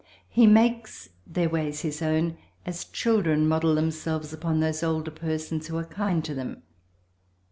He 0.29 0.47
makes 0.47 1.09
their 1.27 1.47
ways 1.47 1.81
his 1.81 2.01
own 2.01 2.35
as 2.65 2.85
children 2.85 3.47
model 3.47 3.75
themselves 3.75 4.33
upon 4.33 4.59
those 4.59 4.81
older 4.81 5.11
persons 5.11 5.67
who 5.67 5.77
are 5.77 5.83
kind 5.85 6.25
to 6.25 6.33
them. 6.33 6.63